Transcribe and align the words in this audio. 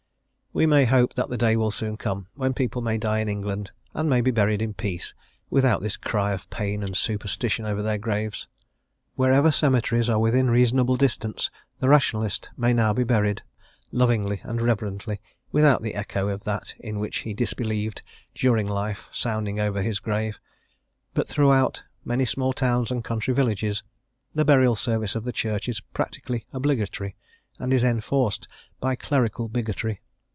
We 0.53 0.65
may 0.65 0.83
hope 0.83 1.13
that 1.13 1.29
the 1.29 1.37
day 1.37 1.55
will 1.55 1.71
soon 1.71 1.95
come 1.95 2.27
when 2.35 2.53
people 2.53 2.81
may 2.81 2.97
die 2.97 3.19
in 3.19 3.29
England 3.29 3.71
and 3.93 4.09
may 4.09 4.19
be 4.19 4.31
buried 4.31 4.61
in 4.61 4.73
peace 4.73 5.13
without 5.49 5.79
this 5.81 5.95
cry 5.95 6.33
of 6.33 6.49
pain 6.49 6.83
and 6.83 6.93
superstition 6.93 7.65
over 7.65 7.81
their 7.81 7.97
graves. 7.97 8.49
Wherever 9.15 9.49
cemeteries 9.49 10.09
are 10.09 10.19
within 10.19 10.49
reasonable 10.51 10.97
distance 10.97 11.49
the 11.79 11.87
Rationalist 11.87 12.49
may 12.57 12.73
now 12.73 12.91
be 12.91 13.05
buried, 13.05 13.43
lovingly 13.93 14.41
and 14.43 14.61
reverently, 14.61 15.21
without 15.53 15.81
the 15.83 15.95
echo 15.95 16.27
of 16.27 16.43
that 16.43 16.73
in 16.81 16.99
which 16.99 17.19
he 17.19 17.33
disbelieved 17.33 18.01
during 18.35 18.67
life 18.67 19.07
sounding 19.13 19.57
over 19.57 19.81
his 19.81 19.99
grave; 19.99 20.37
but 21.13 21.29
throughout 21.29 21.83
many 22.03 22.25
small 22.25 22.51
towns 22.51 22.91
and 22.91 23.05
country 23.05 23.33
villages 23.33 23.83
the 24.35 24.43
Burial 24.43 24.75
Service 24.75 25.15
of 25.15 25.23
the 25.23 25.31
Church 25.31 25.69
is 25.69 25.79
practically 25.93 26.45
obligatory, 26.51 27.15
and 27.57 27.71
is 27.71 27.85
enforced 27.85 28.49
by 28.81 28.95
clerical 28.97 29.47
bigotry. 29.47 30.01